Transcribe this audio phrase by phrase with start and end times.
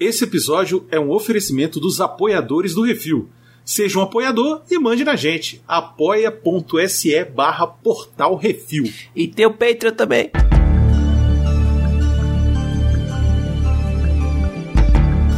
[0.00, 3.28] Esse episódio é um oferecimento dos apoiadores do Refil.
[3.64, 5.60] Seja um apoiador e mande na gente.
[5.66, 8.84] apoia.se barra portal Refil.
[9.14, 10.30] E tem o Patreon também.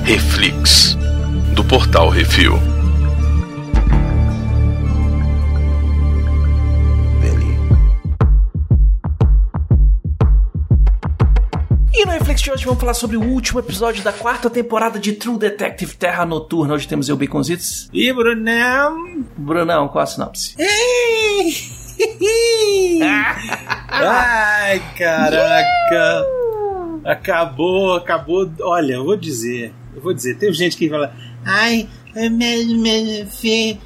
[0.05, 0.95] Reflix,
[1.55, 2.80] do portal Refil.
[12.01, 15.13] E no Reflex de hoje vamos falar sobre o último episódio da quarta temporada de
[15.13, 16.73] True Detective Terra Noturna.
[16.73, 17.91] Hoje temos eu, Baconzitos.
[17.93, 19.23] E Brunão?
[19.37, 20.55] Brunão, qual a sinopse?
[23.91, 26.27] Ai, caraca.
[27.05, 28.51] Acabou, acabou.
[28.63, 29.75] Olha, eu vou dizer.
[29.95, 30.39] Eu vou dizer.
[30.39, 31.15] Teve gente que fala.
[31.45, 33.79] Ai, muito final.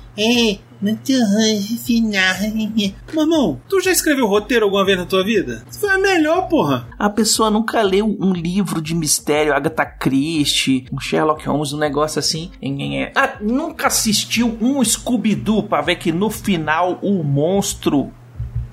[3.15, 5.65] Mamão, tu já escreveu roteiro alguma vez na tua vida?
[5.71, 6.89] Isso foi a melhor, porra.
[6.99, 12.19] A pessoa nunca leu um livro de mistério, Agatha Christie, um Sherlock Holmes, um negócio
[12.19, 12.51] assim.
[13.15, 18.13] Ah, nunca assistiu um Scooby-Doo pra ver que no final o monstro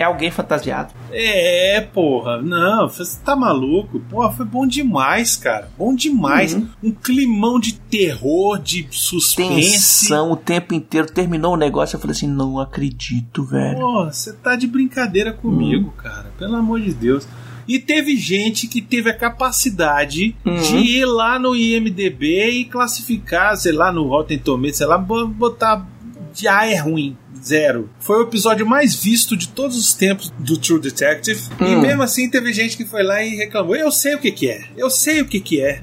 [0.02, 0.92] é alguém fantasiado.
[1.10, 2.40] É, porra.
[2.42, 4.00] Não, você tá maluco?
[4.00, 5.70] Porra, foi bom demais, cara.
[5.78, 6.54] Bom demais.
[6.54, 6.68] Uhum.
[6.82, 9.72] Um climão de terror, de suspense.
[9.72, 11.06] Tensão o tempo inteiro.
[11.06, 13.78] Terminou o negócio, eu falei assim: não acredito, velho.
[13.78, 16.02] Porra, você tá de brincadeira comigo, uhum.
[16.02, 16.32] cara.
[16.38, 17.26] Pelo amor de Deus.
[17.66, 20.56] E teve gente que teve a capacidade uhum.
[20.56, 25.86] de ir lá no IMDB e classificar, sei lá, no Rotten Tomatoes, sei lá, botar
[26.34, 27.90] de ah, é ruim zero.
[28.00, 31.40] Foi o episódio mais visto de todos os tempos do True Detective.
[31.60, 31.66] Hum.
[31.66, 33.76] E mesmo assim teve gente que foi lá e reclamou.
[33.76, 34.64] Eu sei o que, que é.
[34.76, 35.82] Eu sei o que, que é.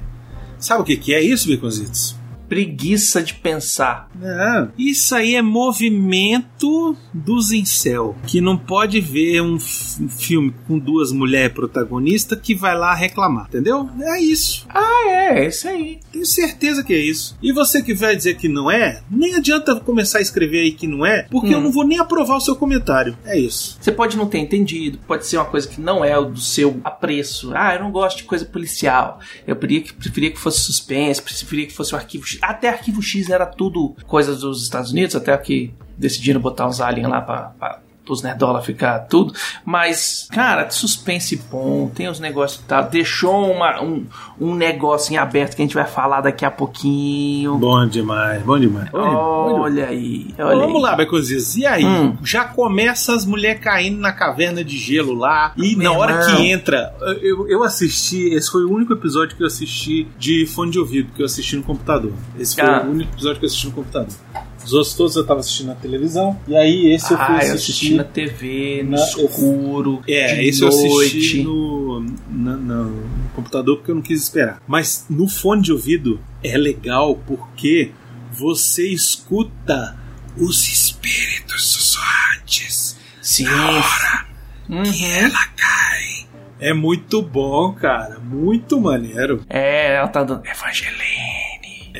[0.58, 2.19] Sabe o que, que é isso, Baconzitos?
[2.50, 4.10] Preguiça de pensar.
[4.20, 10.76] É, isso aí é movimento dos incel, que não pode ver um, um filme com
[10.76, 13.88] duas mulheres protagonistas que vai lá reclamar, entendeu?
[14.00, 14.66] É isso.
[14.68, 16.00] Ah, é, é isso aí.
[16.12, 17.38] Tenho certeza que é isso.
[17.40, 20.88] E você que vai dizer que não é, nem adianta começar a escrever aí que
[20.88, 21.52] não é, porque hum.
[21.52, 23.16] eu não vou nem aprovar o seu comentário.
[23.24, 23.78] É isso.
[23.80, 27.52] Você pode não ter entendido, pode ser uma coisa que não é do seu apreço.
[27.54, 29.20] Ah, eu não gosto de coisa policial.
[29.46, 33.30] Eu preferia que, preferia que fosse suspense, preferia que fosse um arquivo até Arquivo X
[33.30, 37.80] era tudo coisas dos Estados Unidos, até que decidiram botar uns aliens lá pra, pra
[38.12, 39.32] os nerdola ficar tudo.
[39.64, 42.84] Mas, cara, suspense bom, tem os negócios e tal.
[42.84, 44.06] Deixou uma, um,
[44.40, 47.56] um negócio em aberto que a gente vai falar daqui a pouquinho.
[47.58, 48.88] Bom demais, bom demais.
[48.92, 50.82] olha, aí, olha Vamos aí.
[50.82, 51.56] lá, Becosias.
[51.56, 51.84] E aí?
[51.84, 52.16] Hum.
[52.22, 55.52] Já começa as mulheres caindo na caverna de gelo lá.
[55.56, 56.36] E Meu na hora irmão.
[56.36, 58.34] que entra, eu, eu assisti.
[58.34, 61.56] Esse foi o único episódio que eu assisti de fone de ouvido, que eu assisti
[61.56, 62.12] no computador.
[62.38, 62.82] Esse foi ah.
[62.86, 64.14] o único episódio que eu assisti no computador.
[64.70, 66.38] Os outros todos eu tava assistindo na televisão.
[66.46, 67.48] E aí esse eu fui ah, assistir.
[67.48, 70.00] Eu assisti na TV, no na, escuro.
[70.06, 70.86] É, esse noite.
[70.86, 74.62] eu assisti no, no, no, computador porque eu não quis esperar.
[74.68, 77.90] Mas no fone de ouvido é legal porque
[78.30, 79.98] você escuta
[80.36, 82.96] os espíritos sussurrantes.
[83.20, 83.46] Sim.
[83.46, 84.26] Na hora
[84.68, 84.82] uhum.
[84.84, 86.28] que ela cai.
[86.60, 88.20] É muito bom, cara.
[88.20, 89.44] Muito maneiro.
[89.48, 90.46] É, ela tá dando.
[90.46, 90.99] Evangeline.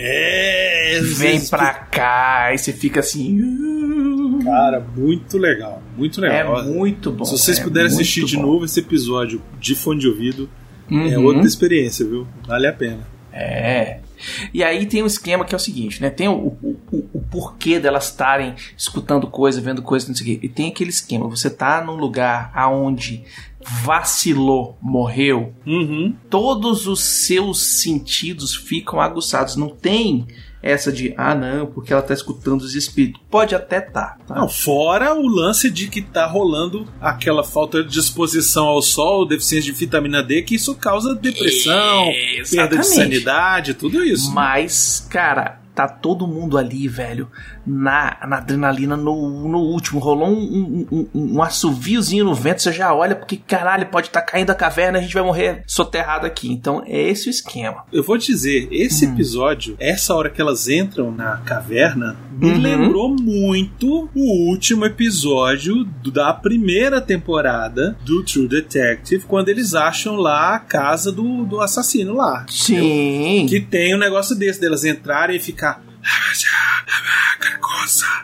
[0.03, 3.41] É, vem pra cá e você fica assim.
[3.43, 4.39] Uh".
[4.43, 6.61] Cara, muito legal, muito legal.
[6.61, 7.25] É muito bom.
[7.27, 10.49] Se vocês é puderem assistir de novo esse episódio de fone de ouvido,
[10.91, 11.13] é uhum.
[11.13, 12.27] é outra experiência, viu?
[12.47, 13.07] Vale a pena.
[13.31, 13.99] É.
[14.53, 16.11] E aí tem um esquema que é o seguinte, né?
[16.11, 20.39] Tem o, o, o, o porquê delas estarem escutando coisa, vendo coisa, não sei o
[20.39, 20.47] quê.
[20.47, 23.25] E tem aquele esquema, você tá num lugar aonde
[23.61, 26.15] vacilou, morreu, uhum.
[26.31, 29.57] todos os seus sentidos ficam aguçados.
[29.57, 30.27] Não tem
[30.63, 33.21] essa de, ah, não, porque ela tá escutando os espíritos.
[33.31, 34.19] Pode até tá.
[34.27, 34.35] tá?
[34.35, 39.73] Não, fora o lance de que tá rolando aquela falta de exposição ao sol, deficiência
[39.73, 44.31] de vitamina D, que isso causa depressão, é, perda de sanidade, tudo isso.
[44.33, 47.29] Mas, cara, tá todo mundo ali, velho,
[47.67, 50.01] na, na adrenalina no, no último.
[50.01, 54.21] Rolou um, um, um, um assoviozinho no vento, você já olha, porque caralho, pode estar
[54.21, 56.51] tá caindo a caverna, a gente vai morrer soterrado aqui.
[56.51, 57.85] Então é esse o esquema.
[57.93, 59.13] Eu vou te dizer, esse hum.
[59.15, 62.59] episódio, essa hora que elas entram na caverna, me uhum.
[62.59, 70.55] lembrou muito o último episódio da primeira temporada do True Detective, quando eles acham lá
[70.55, 72.47] a casa do, do assassino lá.
[72.49, 73.47] Sim.
[73.49, 75.70] Que tem um negócio desse, delas entrarem e ficar.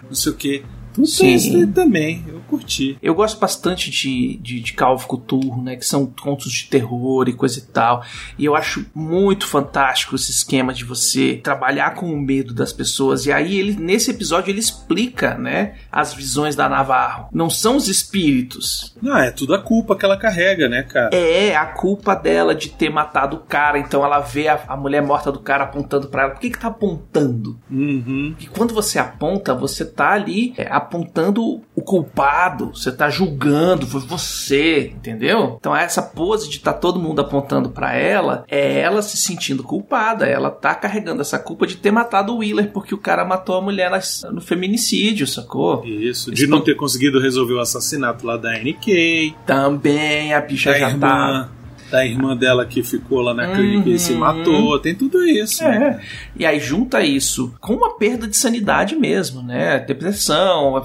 [0.03, 0.65] Não sei o que
[0.97, 1.67] Tudo Sim.
[1.73, 2.97] também, eu curti.
[3.03, 5.77] Eu gosto bastante de, de, de of Cthulhu, né?
[5.77, 8.03] Que são contos de terror e coisa e tal.
[8.39, 13.27] E eu acho muito fantástico esse esquema de você trabalhar com o medo das pessoas.
[13.27, 15.75] E aí, ele, nesse episódio, ele explica, né?
[15.93, 17.29] As visões da Navarro.
[17.33, 18.95] Não são os espíritos.
[19.03, 21.11] Não, é tudo a culpa que ela carrega, né, cara?
[21.15, 23.79] É a culpa dela de ter matado o cara.
[23.79, 26.31] Então ela vê a, a mulher morta do cara apontando pra ela.
[26.33, 27.59] Por que que tá apontando?
[27.71, 28.35] Uhum.
[28.37, 34.01] Porque quando você aponta, você tá ali é, apontando o culpado, você tá julgando, foi
[34.01, 35.57] você, entendeu?
[35.59, 40.27] Então essa pose de tá todo mundo apontando pra ela, é ela se sentindo culpada,
[40.27, 43.61] ela tá carregando essa culpa de ter matado o Wheeler porque o cara matou a
[43.61, 43.91] mulher
[44.33, 45.85] no feminicídio, sacou?
[45.85, 50.79] Isso, de não ter conseguido resolver o assassinato lá da NK, Também a bicha da
[50.79, 51.49] já tá.
[51.91, 54.19] Da irmã dela que ficou lá na clínica e se Uhum.
[54.19, 55.63] matou, tem tudo isso.
[55.63, 56.01] né?
[56.01, 56.07] É.
[56.37, 59.79] E aí junta isso com uma perda de sanidade mesmo, né?
[59.79, 60.83] Depressão,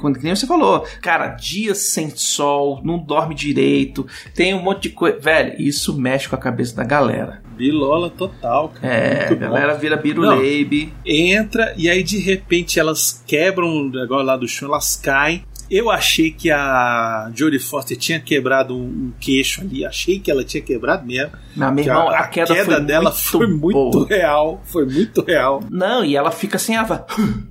[0.00, 4.82] quando que nem você falou, cara, dias sem sol, não dorme direito, tem um monte
[4.84, 5.18] de coisa.
[5.18, 7.42] Velho, isso mexe com a cabeça da galera.
[7.56, 8.86] Bilola total, cara.
[8.94, 9.46] É, a Muito bom.
[9.52, 10.92] galera vira biruleibe.
[11.04, 15.42] Entra e aí de repente elas quebram o negócio lá do chão, elas caem.
[15.70, 20.62] Eu achei que a Jodie Foster tinha quebrado um, queixo ali, achei que ela tinha
[20.62, 21.32] quebrado mesmo.
[21.54, 24.06] Meu Que irmão, a, queda, foi dela muito foi muito boa.
[24.08, 25.62] real, foi muito real.
[25.70, 27.06] Não, e ela fica sem ava.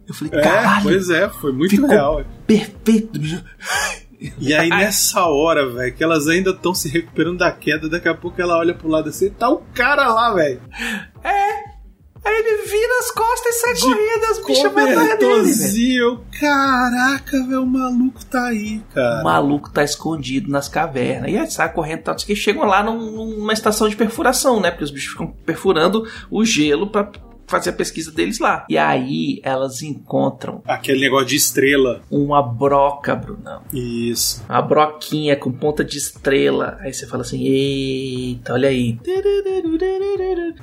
[0.07, 2.23] Eu falei, É, caralho, pois é, foi muito real.
[2.45, 3.19] perfeito.
[4.39, 8.15] E aí nessa hora, velho, que elas ainda estão se recuperando da queda, daqui a
[8.15, 10.59] pouco ela olha pro lado assim, tá o cara lá, velho.
[12.27, 14.73] Aí ele vira as costas e sai De correndo, as bichas
[15.95, 19.21] eu, caraca, velho, o maluco tá aí, cara.
[19.21, 21.31] O maluco tá escondido nas cavernas.
[21.31, 24.71] E aí sai correndo, tal, que chegam lá num- numa estação de perfuração, né?
[24.71, 27.09] Porque os bichos ficam perfurando o gelo pra
[27.47, 28.65] fazer a pesquisa deles lá.
[28.69, 32.01] E aí elas encontram Aquele negócio de estrela.
[32.11, 33.61] uma broca, Brunão.
[33.73, 34.43] Isso.
[34.49, 36.77] Uma broquinha com ponta de estrela.
[36.81, 38.97] Aí você fala assim: eita, olha aí.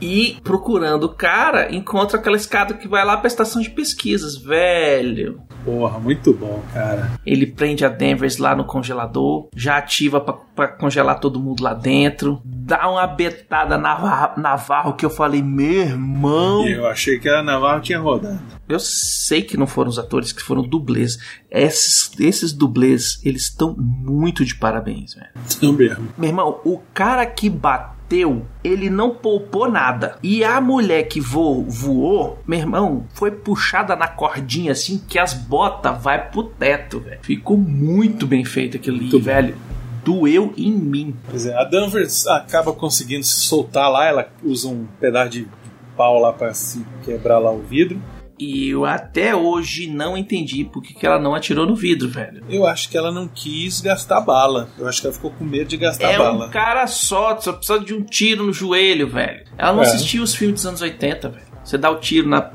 [0.01, 5.41] E procurando o cara, encontra aquela escada que vai lá pra estação de pesquisas, velho.
[5.65, 7.13] Porra, muito bom, cara.
[7.25, 11.73] Ele prende a Danvers lá no congelador, já ativa pra, pra congelar todo mundo lá
[11.73, 16.65] dentro, dá uma betada na Navarro que eu falei, meu irmão.
[16.75, 18.41] Eu achei que a Navarro tinha rodado.
[18.69, 21.19] Eu sei que não foram os atores, que foram dublês.
[21.51, 25.29] Esses, esses dublês, eles estão muito de parabéns, velho.
[25.63, 26.09] Não mesmo.
[26.17, 30.19] Meu irmão, o cara que bateu, ele não poupou nada.
[30.23, 35.35] E a mulher que voou, voou, meu irmão, foi puxada na cordinha assim que as
[35.35, 37.21] botas vai pro teto, velho.
[37.23, 39.57] Ficou muito bem feito aquilo ali, velho.
[40.05, 41.17] Doeu em mim.
[41.31, 45.49] Pois é, a Danvers acaba conseguindo se soltar lá, ela usa um pedaço de
[45.97, 48.01] pau lá pra se quebrar lá o vidro.
[48.37, 52.43] E eu até hoje não entendi por que, que ela não atirou no vidro, velho.
[52.51, 54.69] Eu acho que ela não quis gastar bala.
[54.77, 56.47] Eu acho que ela ficou com medo de gastar é bala.
[56.47, 59.45] um cara só, só precisa de um tiro no joelho, velho.
[59.57, 59.87] Ela não É.
[59.87, 61.45] assistiu os filmes dos anos 80, velho.
[61.65, 62.51] Você dá o tiro na,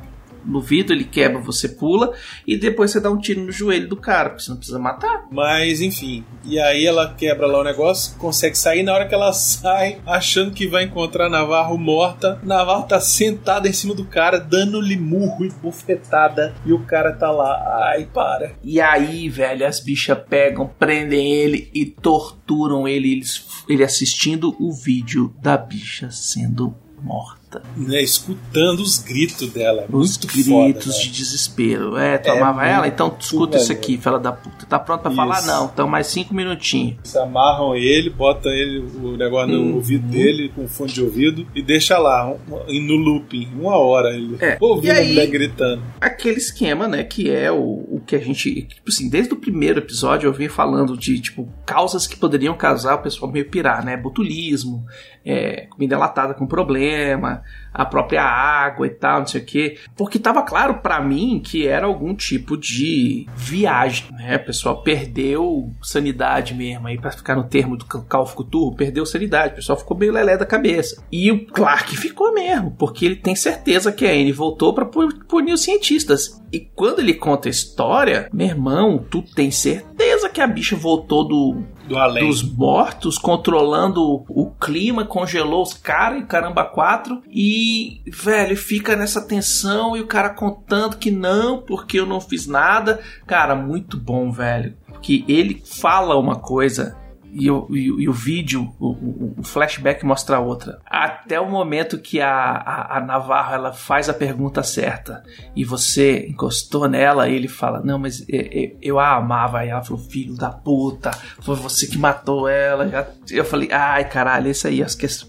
[0.45, 2.13] no vidro, ele quebra, você pula,
[2.45, 5.27] e depois você dá um tiro no joelho do cara, porque você não precisa matar.
[5.31, 8.83] Mas enfim, e aí ela quebra lá o negócio, consegue sair.
[8.83, 13.73] Na hora que ela sai, achando que vai encontrar Navarro morta, Navarro tá sentada em
[13.73, 17.89] cima do cara, dando-lhe murro e bufetada, e o cara tá lá.
[17.91, 18.53] Ai, para.
[18.63, 24.73] E aí, velho, as bichas pegam, prendem ele e torturam ele, eles, ele assistindo o
[24.73, 27.38] vídeo da bicha sendo morta.
[27.75, 29.85] Né, escutando os gritos dela.
[29.91, 31.13] Os gritos foda, de né?
[31.13, 31.97] desespero.
[31.97, 32.81] É, tu É amava ela?
[32.81, 34.65] muito Então escuta isso aqui, fela da puta.
[34.67, 35.39] Tá pronto pra falar?
[35.39, 35.47] Isso.
[35.47, 36.97] Não, então mais cinco minutinhos.
[37.03, 39.75] Se amarram ele, bota ele, o negócio no Uhum.
[39.75, 44.37] ouvido dele, com fone de ouvido, e deixa lá, um- no looping, uma hora ele
[44.39, 45.81] É, ouvindo aí- a mulher gritando.
[45.99, 49.79] aquele esquema, né, que é o, o que a gente, tipo assim, desde o primeiro
[49.79, 53.97] episódio eu venho falando de, tipo, causas que poderiam causar o pessoal meio pirar, né,
[53.97, 54.85] botulismo,
[55.25, 57.41] é, comida enlatada com problema,
[57.73, 61.67] a própria água e tal, não sei o que, porque tava claro pra mim que
[61.67, 67.77] era algum tipo de viagem, né, pessoal perdeu sanidade mesmo, aí pra ficar no termo
[67.77, 67.85] do
[68.21, 71.03] of Cthulhu, perdeu sanidade, o pessoal ficou meio lelé da cabeça.
[71.11, 75.53] E o Clark ficou mesmo, porque ele tem certeza que a Anne voltou pu- punir
[75.53, 76.41] os cientistas.
[76.51, 81.27] E quando ele conta a história, meu irmão, tu tem certeza que a bicha voltou
[81.27, 87.21] do, Do dos mortos, controlando o clima, congelou os caras e caramba quatro.
[87.27, 92.45] E, velho, fica nessa tensão e o cara contando que não, porque eu não fiz
[92.45, 92.99] nada.
[93.25, 94.75] Cara, muito bom, velho.
[95.01, 96.98] Que ele fala uma coisa
[97.31, 100.79] e o, e, e o vídeo, o, o, o, flashback mostra a outra.
[100.85, 105.23] Até o momento que a, a, a, Navarro ela faz a pergunta certa
[105.55, 109.59] e você encostou nela e ele fala: Não, mas eu, eu, a amava.
[109.59, 113.13] Aí ela falou: Filho da puta, foi você que matou ela.
[113.29, 114.83] Eu falei: Ai caralho, é isso aí,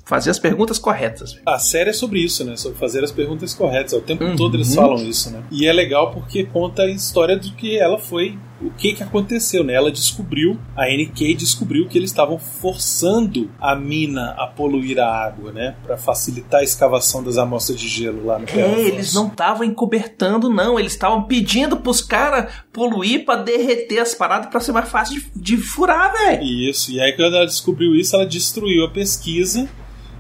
[0.05, 1.39] fazer as perguntas corretas.
[1.47, 2.57] A série é sobre isso, né?
[2.57, 3.93] Sobre fazer as perguntas corretas.
[3.93, 4.37] O tempo uhum.
[4.37, 5.43] todo eles falam isso, né?
[5.51, 9.65] E é legal porque conta a história do que ela foi o que que aconteceu,
[9.65, 9.73] né?
[9.73, 15.51] Ela descobriu, a NK descobriu que eles estavam forçando a mina a poluir a água,
[15.51, 15.77] né?
[15.83, 20.51] Para facilitar a escavação das amostras de gelo lá no É, eles não estavam encobertando,
[20.51, 20.79] não.
[20.79, 25.31] Eles estavam pedindo pros caras poluir para derreter as paradas para ser mais fácil de,
[25.35, 26.43] de furar, velho.
[26.43, 26.93] Isso.
[26.93, 29.69] E aí quando ela descobriu isso, ela destruiu a pesquisa.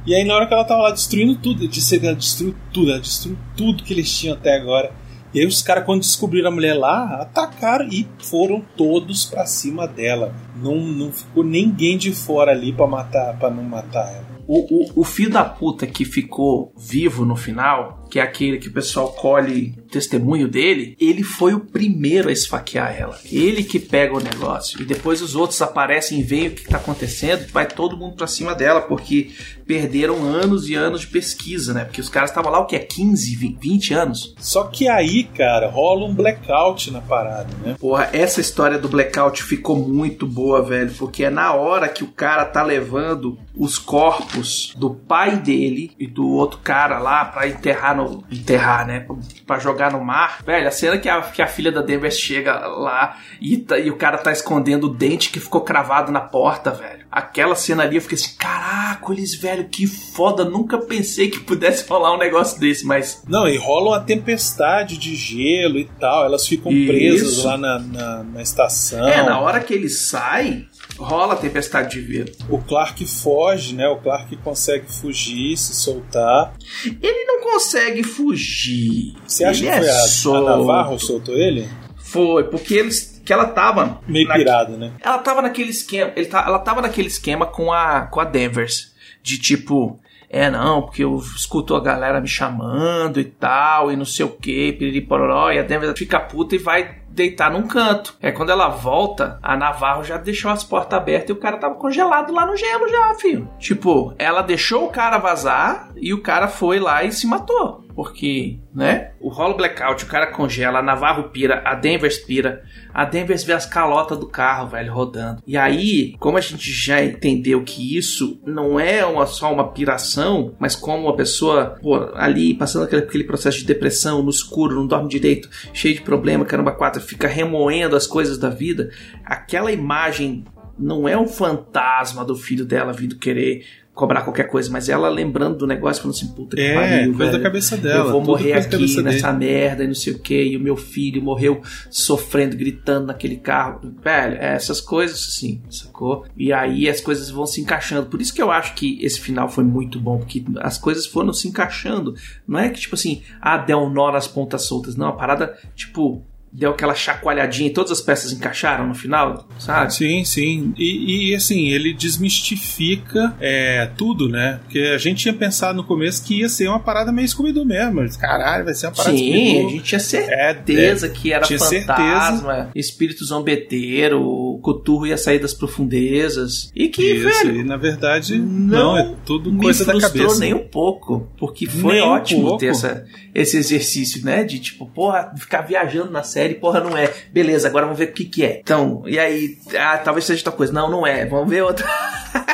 [0.06, 3.00] E aí na hora que ela tava lá destruindo tudo, disse ela destruiu tudo, ela
[3.00, 4.90] destruiu tudo que eles tinham até agora.
[5.32, 9.87] E aí os caras, quando descobriram a mulher lá, atacaram e foram todos para cima
[9.87, 10.34] dela.
[10.56, 14.26] Não, não ficou ninguém de fora ali para matar, para não matar ela.
[14.49, 18.69] O, o, o filho da puta que ficou vivo no final, que é aquele que
[18.69, 23.19] o pessoal colhe testemunho dele, ele foi o primeiro a esfaquear ela.
[23.31, 24.81] Ele que pega o negócio.
[24.81, 28.26] E depois os outros aparecem e veem o que está acontecendo, vai todo mundo pra
[28.26, 29.31] cima dela, porque
[29.67, 31.85] perderam anos e anos de pesquisa, né?
[31.85, 32.81] Porque os caras estavam lá, o que é?
[32.81, 34.35] 15, 20 anos?
[34.38, 37.76] Só que aí, cara, rola um blackout na parada, né?
[37.79, 42.09] Porra, essa história do blackout ficou muito boa, velho, porque é na hora que o
[42.09, 47.95] cara tá levando os corpos do pai dele e do outro cara lá para enterrar
[48.04, 48.25] no.
[48.30, 49.07] enterrar, né?
[49.47, 50.42] Pra jogar no mar.
[50.45, 53.90] Velho, a cena que a, que a filha da Denver chega lá e, tá, e
[53.90, 57.00] o cara tá escondendo o dente que ficou cravado na porta, velho.
[57.11, 60.45] Aquela cena ali eu fiquei assim, caraca, eles, velho, que foda.
[60.45, 63.25] Nunca pensei que pudesse rolar um negócio desse, mas.
[63.26, 66.25] Não, e rola uma tempestade de gelo e tal.
[66.25, 66.87] Elas ficam Isso.
[66.87, 69.09] presas lá na, na, na estação.
[69.09, 70.66] É, na hora que ele sai,
[71.00, 72.45] rola a tempestade de vento.
[72.49, 73.88] O Clark foge, né?
[73.88, 76.54] O Clark consegue fugir, se soltar.
[76.85, 79.14] Ele não consegue fugir.
[79.26, 81.69] Você acha ele que foi a, a Navarro soltou ele?
[81.97, 84.92] Foi, porque eles que ela tava meio na, pirada, né?
[85.00, 88.92] Ela tava naquele esquema, ele tá, ela tava naquele esquema com a com a Denvers
[89.23, 94.04] de tipo é, não, porque eu escuto a galera me chamando e tal, e não
[94.04, 98.14] sei o que, piriri pororó, e a Denver fica puta e vai deitar num canto.
[98.21, 101.75] É quando ela volta, a Navarro já deixou as portas abertas e o cara tava
[101.75, 103.49] congelado lá no gelo já, filho.
[103.59, 107.85] Tipo, ela deixou o cara vazar e o cara foi lá e se matou.
[107.95, 109.11] Porque, né?
[109.21, 112.62] O rolo blackout, o cara congela, a Navarro pira, a Denver pira,
[112.95, 115.43] a Denver vê as calotas do carro, velho, rodando.
[115.47, 120.55] E aí, como a gente já entendeu que isso não é uma, só uma piração,
[120.59, 124.87] mas como uma pessoa, pô, ali passando aquele, aquele processo de depressão, no escuro, não
[124.87, 128.90] dorme direito, cheio de problema, caramba, quatro, fica remoendo as coisas da vida,
[129.25, 130.45] aquela imagem
[130.78, 133.64] não é um fantasma do filho dela vindo querer
[134.00, 137.33] cobrar qualquer coisa, mas ela lembrando do negócio, falando assim, puta que é, pariu, coisa
[137.33, 138.07] velho, da cabeça dela.
[138.07, 139.52] Eu vou morrer aqui nessa dele.
[139.52, 143.92] merda e não sei o que, e o meu filho morreu sofrendo, gritando naquele carro.
[144.02, 146.25] Velho, é essas coisas assim, sacou?
[146.35, 148.07] E aí as coisas vão se encaixando.
[148.07, 151.33] Por isso que eu acho que esse final foi muito bom, porque as coisas foram
[151.35, 152.14] se encaixando.
[152.49, 154.97] Não é que, tipo assim, ah, deu um nó nas pontas soltas.
[154.97, 159.95] Não, a parada, tipo, deu aquela chacoalhadinha e todas as peças encaixaram no final, sabe?
[159.95, 160.75] Sim, sim.
[160.76, 164.61] E, e assim, ele desmistifica é, tudo, né?
[164.64, 168.00] Porque a gente tinha pensado no começo que ia ser uma parada meio scooby mesmo.
[168.19, 172.54] Caralho, vai ser uma parada Sim, a gente tinha certeza é, é, que era fantasma,
[172.54, 172.71] certeza.
[172.75, 176.71] espírito zombeteiro, o Coturro ia sair das profundezas.
[176.75, 177.61] E que, Isso, velho...
[177.61, 180.40] E na verdade, não, não é tudo coisa da cabeça.
[180.40, 183.04] nem um pouco, porque foi nem ótimo um ter essa,
[183.35, 184.42] esse exercício, né?
[184.45, 187.12] De tipo, porra, ficar viajando na série série, porra, não é.
[187.30, 188.61] Beleza, agora vamos ver o que que é.
[188.61, 190.73] Então, e aí, ah, talvez seja outra coisa.
[190.73, 191.26] Não, não é.
[191.26, 191.87] Vamos ver outra.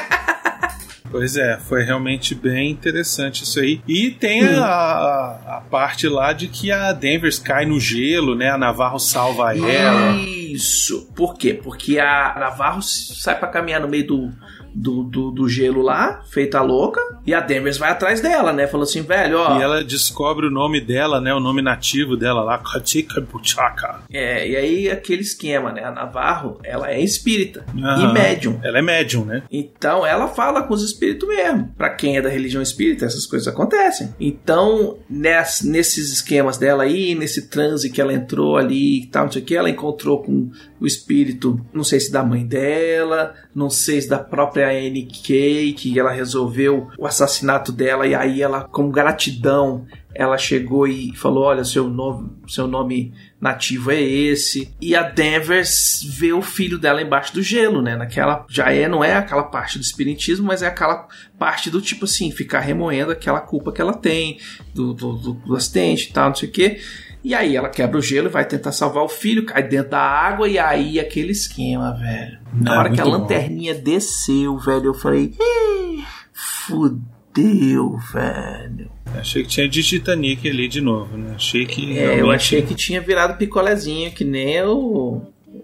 [1.09, 3.81] Pois é, foi realmente bem interessante isso aí.
[3.87, 8.51] E tem a, a, a, parte lá de que a Denver cai no gelo, né?
[8.51, 10.17] A Navarro salva ela.
[10.17, 11.09] Isso.
[11.15, 11.55] Por quê?
[11.55, 14.33] Porque a Navarro sai para caminhar no meio do,
[14.77, 18.67] do, do, do, gelo lá, feita louca, e a Demers vai atrás dela, né?
[18.67, 19.59] Falou assim, velho, ó.
[19.59, 21.33] E ela descobre o nome dela, né?
[21.33, 24.03] O nome nativo dela lá, Katika Buchaka.
[24.13, 25.83] É, e aí aquele esquema, né?
[25.83, 28.61] A Navarro, ela é espírita e médium.
[28.63, 29.43] Ela é médium, né?
[29.51, 31.73] Então ela fala com os espíritos mesmo.
[31.77, 34.15] Pra quem é da religião espírita, essas coisas acontecem.
[34.21, 39.33] Então, ness, nesses esquemas dela aí, nesse transe que ela entrou ali e tal, não
[39.33, 43.71] sei o que, ela encontrou com o espírito, não sei se da mãe dela, não
[43.71, 48.65] sei se da própria a NK, que ela resolveu o assassinato dela e aí ela,
[48.65, 54.75] com gratidão, ela chegou e falou: Olha, seu nome, seu nome nativo é esse.
[54.81, 57.97] E a Danvers vê o filho dela embaixo do gelo, né?
[57.97, 58.47] Naquela.
[58.49, 61.07] Já é, não é aquela parte do espiritismo, mas é aquela
[61.39, 64.39] parte do tipo assim, ficar remoendo aquela culpa que ela tem
[64.75, 66.81] do, do, do, do acidente e tal, não sei o quê.
[67.27, 70.01] E aí ela quebra o gelo e vai tentar salvar o filho, cai dentro da
[70.01, 72.39] água e aí aquele esquema, velho.
[72.55, 73.23] Na É, hora que a muito bom.
[73.23, 78.91] lanterninha desceu, velho, eu falei, "Ih, fudeu, velho.
[79.19, 81.33] Achei que tinha de Titanic ali de novo, né?
[81.35, 81.99] Achei que.
[81.99, 85.23] É, eu achei que tinha virado picolézinho, que nem o,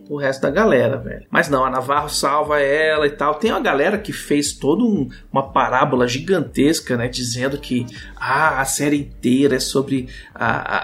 [0.09, 1.27] o resto da galera, velho.
[1.31, 3.35] Mas não, a Navarro salva ela e tal.
[3.35, 7.09] Tem uma galera que fez toda um- uma parábola gigantesca, né?
[7.09, 7.87] Dizendo que
[8.17, 10.09] ah, a série inteira é sobre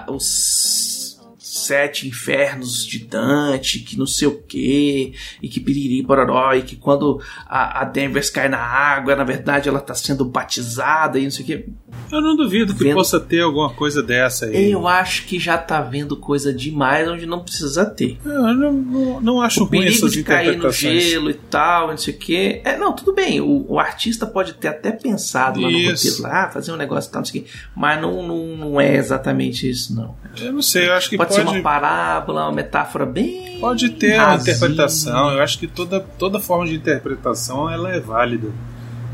[0.09, 0.99] os
[1.37, 6.75] sete infernos de Dante, que não sei o que, e que piriri pororó, e que
[6.75, 7.91] quando a, a
[8.33, 11.65] cai na água, na verdade ela tá sendo batizada e não sei o que.
[12.11, 14.71] Eu não duvido que Vendo- possa ter alguma coisa dessa aí.
[14.71, 18.17] Eu acho que já tá vendo coisa demais onde não precisa ter.
[18.25, 21.89] Eu não, não, não acho O ruim perigo essas de cair no gelo e tal,
[21.89, 22.61] não sei o quê.
[22.65, 23.39] É, não, tudo bem.
[23.41, 26.07] O, o artista pode ter até pensado lá no Isso.
[26.07, 27.49] roteiro, lá, ah, fazer um negócio e tal, não sei o quê.
[27.75, 30.15] Mas não, não, não é exatamente isso, não.
[30.39, 33.57] Eu não sei, eu acho que Pode, pode, ser uma parábola, uma metáfora bem.
[33.59, 34.55] pode ter uma rasinha.
[34.55, 35.31] interpretação.
[35.31, 38.49] Eu acho que toda, toda forma de interpretação ela é válida.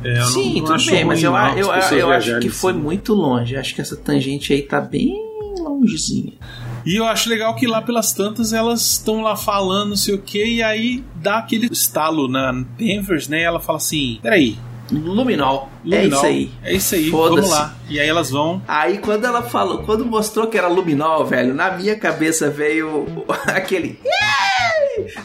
[0.06, 2.40] É, eu não- Sim, não tudo acho bem, mas eu, não, eu, pessoas eu acho
[2.40, 3.56] que foi muito longe.
[3.58, 5.16] Acho que essa tangente aí tá bem
[5.60, 6.34] longezinha.
[6.86, 10.22] E eu acho legal que lá pelas tantas elas estão lá falando, não sei o
[10.22, 13.40] que, e aí dá aquele estalo na Denvers, né?
[13.40, 14.56] E ela fala assim: peraí,
[14.92, 15.68] Luminol.
[15.84, 16.52] É Luminol, isso aí.
[16.64, 17.76] É isso aí, vamos lá.
[17.90, 18.62] E aí elas vão.
[18.68, 23.08] Aí quando ela falou, quando mostrou que era luminol, velho, na minha cabeça veio
[23.48, 24.00] aquele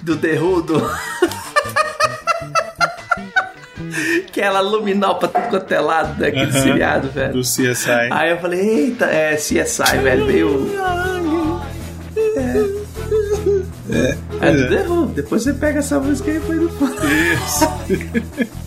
[0.02, 0.36] do The
[4.32, 6.62] Que era luminol pra tudo quanto é lado daquele Aham.
[6.62, 7.32] seriado, velho.
[7.32, 8.08] Do CSI.
[8.10, 11.19] Aí eu falei, eita, é CSI, velho, veio...
[14.40, 15.06] É, do The Who.
[15.06, 16.94] Depois você pega essa música e põe no fundo.
[17.06, 17.64] Isso.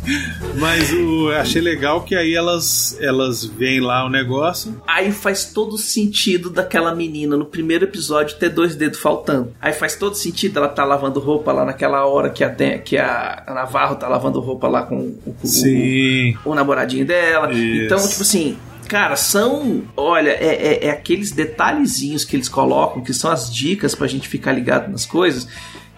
[0.59, 4.79] Mas o, eu achei legal que aí elas, elas veem lá o negócio.
[4.87, 9.53] Aí faz todo sentido daquela menina no primeiro episódio ter dois dedos faltando.
[9.61, 12.49] Aí faz todo sentido ela tá lavando roupa lá naquela hora que a,
[12.79, 16.35] que a Navarro tá lavando roupa lá com o, o- Sim.
[16.45, 17.51] o, o namoradinho dela.
[17.51, 17.85] Isso.
[17.85, 18.57] Então, tipo assim.
[18.87, 19.83] Cara, são.
[19.95, 24.27] Olha, é, é- é aqueles detalhezinhos que eles colocam, que são as dicas pra gente
[24.27, 25.47] ficar ligado nas coisas.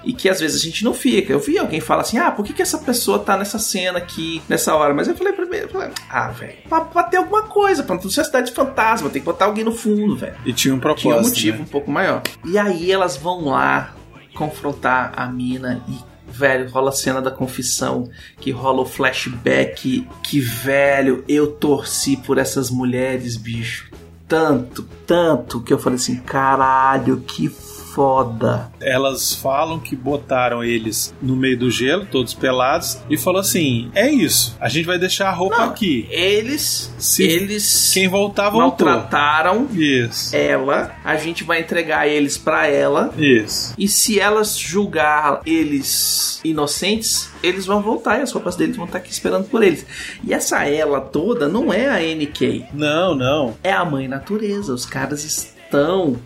[0.03, 1.33] E que às vezes a gente não fica.
[1.33, 4.39] Eu vi alguém falar assim: ah, por que, que essa pessoa tá nessa cena aqui,
[4.47, 4.93] nessa hora?
[4.93, 8.09] Mas eu falei primeiro, eu falei, ah, velho, pra, pra ter alguma coisa, pra não
[8.09, 10.35] ser cidade de fantasma, tem que botar alguém no fundo, velho.
[10.45, 11.01] E tinha um propósito.
[11.09, 11.63] Tinha um motivo né?
[11.63, 12.21] um pouco maior.
[12.45, 13.95] E aí elas vão lá
[14.35, 16.14] confrontar a mina e.
[16.37, 22.37] Velho, rola a cena da confissão, que rola o flashback, que, velho, eu torci por
[22.37, 23.89] essas mulheres, bicho.
[24.27, 27.47] Tanto, tanto, que eu falei assim, caralho, que
[27.95, 28.69] foda.
[28.81, 34.11] Elas falam que botaram eles no meio do gelo, todos pelados, e falou assim: é
[34.11, 36.05] isso, a gente vai deixar a roupa Não, aqui.
[36.11, 38.85] Eles, Se eles Quem voltar, voltou.
[38.85, 40.35] maltrataram Isso.
[40.35, 43.73] ela, a gente vai entregar eles pra ela, Isso.
[43.77, 48.97] E se elas julgar eles inocentes, eles vão voltar e as roupas deles vão estar
[48.97, 49.85] aqui esperando por eles.
[50.23, 53.55] E essa ela toda não é a NK, Não, não.
[53.63, 54.73] é a mãe natureza.
[54.73, 55.54] Os caras estão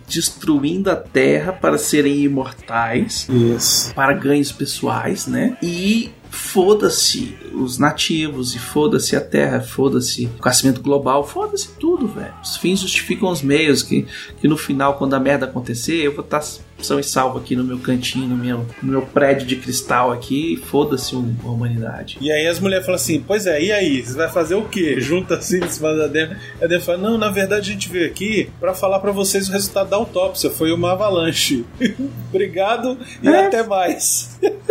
[0.06, 3.94] destruindo a Terra para serem imortais, Isso.
[3.94, 5.56] para ganhos pessoais, né?
[5.62, 12.32] E foda-se os nativos, e foda-se a Terra, foda-se o aquecimento global, foda-se tudo, velho.
[12.42, 14.06] Os fins justificam os meios, que,
[14.40, 16.40] que no final, quando a merda acontecer, eu vou estar
[16.82, 20.56] são e salvo aqui no meu cantinho, no meu, no meu prédio de cristal aqui,
[20.56, 22.16] foda-se a humanidade.
[22.22, 24.00] E aí as mulheres falam assim: Pois é, e aí?
[24.02, 24.96] Você vai fazer o quê?
[25.00, 26.38] Junta assim em cima da Débora.
[26.56, 29.52] A Débora fala: Não, na verdade a gente veio aqui pra falar pra vocês o
[29.52, 30.48] resultado da autópsia.
[30.48, 31.66] Foi uma avalanche.
[32.30, 33.46] Obrigado e É.
[33.46, 34.38] até mais.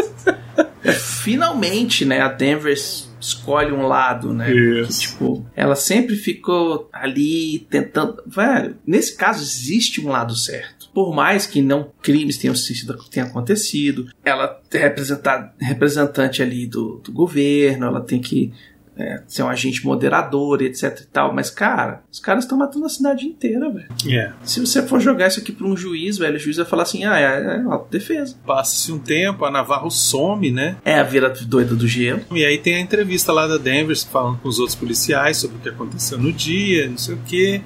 [0.93, 2.73] Finalmente, né, a Denver
[3.19, 4.51] escolhe um lado, né?
[4.51, 4.87] Isso.
[4.87, 8.21] Que, tipo, ela sempre ficou ali tentando.
[8.25, 10.89] Velho, nesse caso existe um lado certo.
[10.93, 16.99] Por mais que não crimes tenham, sido, tenham acontecido, ela é representa- representante ali do,
[17.03, 18.51] do governo, ela tem que
[18.99, 21.33] é, ser um agente moderador, etc e tal.
[21.33, 23.87] Mas, cara, os caras estão matando a cidade inteira, velho.
[24.09, 24.33] É.
[24.43, 27.05] Se você for jogar isso aqui pra um juiz, velho, o juiz vai falar assim:
[27.05, 28.35] ah, é, é autodefesa.
[28.45, 30.77] Passa-se um tempo, a Navarro some, né?
[30.83, 32.21] É a vira doida do gelo.
[32.31, 35.59] E aí tem a entrevista lá da Denver falando com os outros policiais sobre o
[35.59, 37.61] que aconteceu no dia, não sei o quê.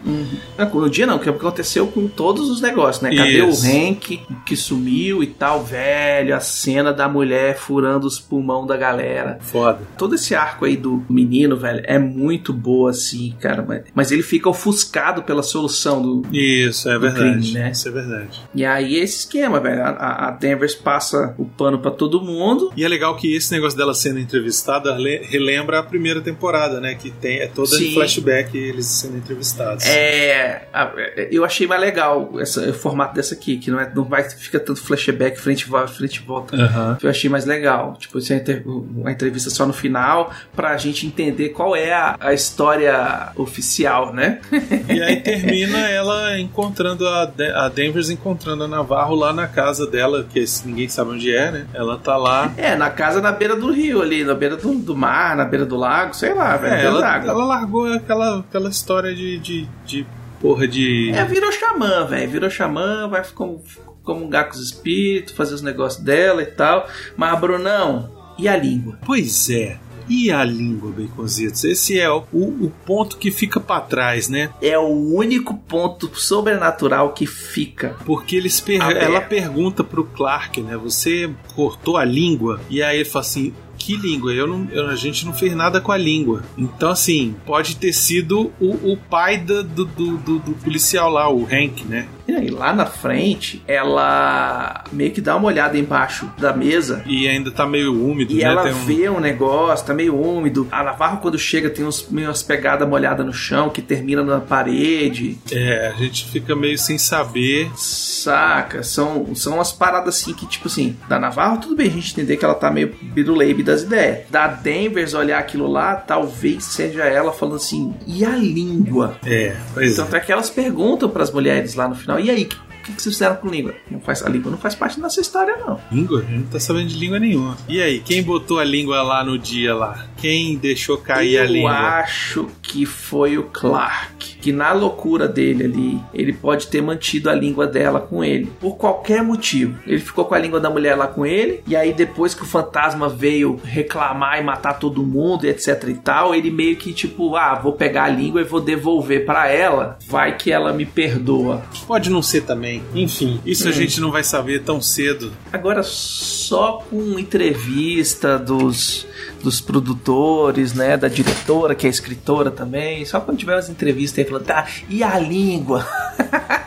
[0.58, 3.16] Não, no dia não, o que aconteceu com todos os negócios, né?
[3.16, 3.66] Cadê Isso.
[3.66, 6.36] o Hank que sumiu e tal, velho?
[6.36, 9.40] A cena da mulher furando os pulmão da galera.
[9.42, 9.82] Foda.
[9.98, 13.64] Todo esse arco aí do menino, velho, é muito boa, assim, cara.
[13.68, 16.24] Mas, mas ele fica ofuscado pela solução do.
[16.36, 17.40] Isso, é Do verdade.
[17.40, 17.72] crime, né?
[17.72, 18.40] Isso é verdade.
[18.54, 19.82] E aí esse esquema, velho.
[19.84, 22.72] A, a Denver passa o pano pra todo mundo.
[22.76, 26.96] E é legal que esse negócio dela sendo entrevistada le- relembra a primeira temporada, né?
[26.96, 27.92] Que tem, é toda Sim.
[27.92, 29.86] em flashback eles sendo entrevistados.
[29.86, 30.92] É, a-
[31.32, 34.60] eu achei mais legal essa- o formato dessa aqui, que não, é, não vai fica
[34.60, 36.56] tanto flashback, frente e frente e volta.
[36.56, 36.98] Aham.
[37.02, 37.96] Eu achei mais legal.
[38.00, 43.32] Tipo, inter- uma entrevista só no final, pra gente entender qual é a, a história
[43.36, 44.42] oficial, né?
[44.90, 49.88] E aí termina ela encontrando a, De a Denver encontrando a Navarro lá na casa
[49.88, 51.68] dela, que ninguém sabe onde é, né?
[51.74, 52.52] Ela tá lá.
[52.58, 55.66] É, na casa na beira do rio ali, na beira do, do mar, na beira
[55.66, 56.74] do lago, sei lá, velho.
[56.74, 60.06] É, ela, ela largou aquela, aquela história de, de, de
[60.42, 61.12] porra de.
[61.12, 62.30] É, virou xamã, velho.
[62.30, 63.62] Virou xamã, vai como,
[64.04, 66.88] comungar com os espíritos, fazer os negócios dela e tal.
[67.16, 68.98] Mas, Brunão, e a língua?
[69.06, 69.78] Pois é.
[70.10, 71.64] E a língua, Baconzitos?
[71.64, 74.50] Esse é o, o ponto que fica pra trás, né?
[74.62, 77.96] É o único ponto sobrenatural que fica.
[78.06, 79.02] Porque eles per- Aberto.
[79.04, 80.76] ela pergunta pro Clark, né?
[80.78, 82.60] Você cortou a língua?
[82.70, 83.54] E aí ele fala assim.
[83.78, 84.32] Que língua?
[84.34, 86.44] Eu não, eu- a gente não fez nada com a língua.
[86.58, 91.44] Então, assim, pode ter sido o, o pai do, do, do- do policial lá, o
[91.46, 92.08] Hank, né?
[92.26, 97.04] E aí, lá na frente, ela meio que dá uma olhada embaixo da mesa.
[97.06, 98.44] E ainda tá meio úmido, E né?
[98.44, 100.66] ela Tem um- vê um negócio, tá meio úmido.
[100.72, 104.40] A Navarro, quando chega, tem uns, meio umas pegadas molhadas no chão que termina na
[104.40, 105.38] parede.
[105.52, 107.70] É, a gente fica meio sem saber.
[107.76, 108.84] Saca?
[108.84, 112.38] São, são umas paradas assim que, tipo assim, da Navarro, tudo bem a gente entender
[112.38, 114.28] que ela tá meio biruleibe das ideias.
[114.30, 119.18] Da Denvers olhar aquilo lá, talvez seja ela falando assim, e a língua?
[119.26, 122.86] É, pois Tanto é que elas perguntam pras mulheres lá no final, e aí, o
[122.86, 123.74] que, que vocês fizeram com língua?
[123.90, 125.80] Não faz, a língua não faz parte da nossa história, não.
[125.92, 126.20] Língua?
[126.20, 127.58] A gente não tá sabendo de língua nenhuma.
[127.68, 130.06] E aí, quem botou a língua lá no dia lá?
[130.24, 131.72] Quem deixou cair a Eu língua?
[131.72, 134.38] acho que foi o Clark.
[134.40, 138.50] Que na loucura dele ali, ele pode ter mantido a língua dela com ele.
[138.60, 139.78] Por qualquer motivo.
[139.86, 141.62] Ele ficou com a língua da mulher lá com ele.
[141.68, 146.34] E aí, depois que o fantasma veio reclamar e matar todo mundo, etc e tal,
[146.34, 149.98] ele meio que tipo, ah, vou pegar a língua e vou devolver pra ela.
[150.08, 151.62] Vai que ela me perdoa.
[151.86, 152.82] Pode não ser também.
[152.96, 153.74] Enfim, isso a Hum.
[153.74, 155.34] gente não vai saber tão cedo.
[155.52, 159.06] Agora, só com entrevista dos,
[159.44, 160.96] dos produtores, né?
[160.96, 163.06] Da diretora, que é escritora também.
[163.06, 165.86] Só quando tiver umas entrevistas aí falando, tá, e a língua?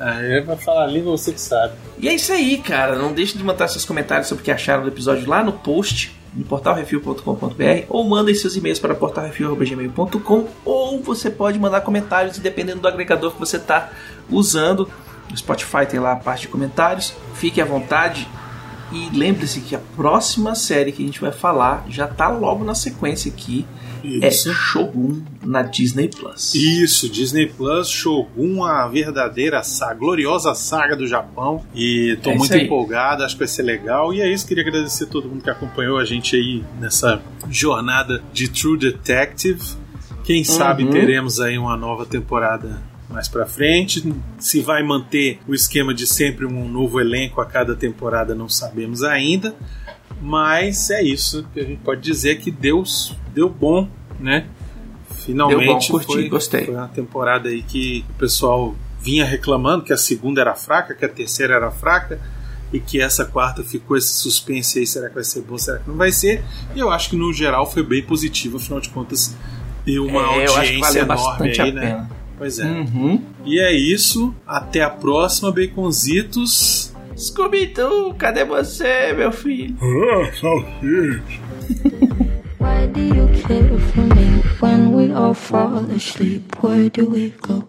[0.00, 1.74] Aí vai falar a língua, você que sabe.
[1.98, 2.96] E é isso aí, cara.
[2.96, 6.16] Não deixe de mandar seus comentários sobre o que acharam do episódio lá no post
[6.32, 12.88] no portalrefil.com.br ou mandem seus e-mails para portalrefil.gmail.com ou você pode mandar comentários dependendo do
[12.88, 13.90] agregador que você está
[14.30, 14.88] usando.
[15.32, 17.14] O Spotify tem lá a parte de comentários.
[17.34, 18.28] Fique à vontade.
[18.92, 22.74] E lembre-se que a próxima série que a gente vai falar já tá logo na
[22.74, 23.64] sequência aqui.
[24.02, 24.50] Isso.
[24.50, 26.54] É Shogun na Disney Plus.
[26.54, 31.62] Isso, Disney Plus, Shogun, a verdadeira saga, gloriosa saga do Japão.
[31.74, 34.12] E tô É muito empolgado, acho que vai ser legal.
[34.14, 38.22] E é isso, queria agradecer a todo mundo que acompanhou a gente aí nessa jornada
[38.32, 39.60] de True Detective.
[40.24, 40.90] Quem sabe Uhum.
[40.90, 44.12] teremos aí uma nova temporada mais pra frente.
[44.38, 49.02] Se vai manter o esquema de sempre um novo elenco a cada temporada, não sabemos
[49.02, 49.54] ainda.
[50.20, 54.46] Mas é isso que a gente pode dizer que Deus deu bom, né?
[55.24, 56.64] Finalmente Deu bom, curti, foi, gostei.
[56.66, 61.04] foi uma temporada aí que o pessoal vinha reclamando que a segunda era fraca, que
[61.04, 62.20] a terceira era fraca
[62.72, 65.88] e que essa quarta ficou esse suspense aí, será que vai ser bom, será que
[65.88, 66.42] não vai ser?
[66.74, 69.34] E eu acho que no geral foi bem positivo, afinal de contas
[69.84, 71.80] deu uma É, audiência enorme bastante aí, né?
[71.80, 72.10] pena.
[72.40, 72.64] Pois é.
[72.64, 73.22] Uhum.
[73.44, 76.90] E é isso, até a próxima, Baconzitos.
[77.14, 79.76] Scooby-Doo, cadê você, meu filho?
[82.58, 86.44] Why do you care for me when we all fall asleep?
[86.62, 87.68] Where do we go?